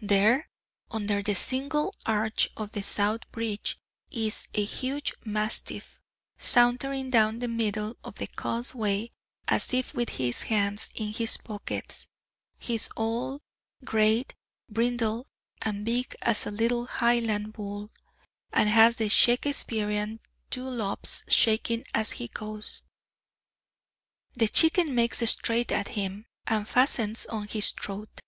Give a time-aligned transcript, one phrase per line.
[0.00, 0.48] There,
[0.92, 3.80] under the single arch of the South bridge
[4.12, 6.00] is a huge mastiff,
[6.38, 9.10] sauntering down the middle of the causeway,
[9.48, 12.06] as if with his hands in his pockets;
[12.60, 13.42] he is old,
[13.84, 14.22] gray,
[14.68, 15.26] brindled,
[15.62, 17.90] as big as a little Highland bull,
[18.52, 20.20] and has the Shakespearian
[20.52, 22.84] dewlaps shaking as he goes.
[24.34, 28.20] The Chicken makes straight at him, and fastens on his throat.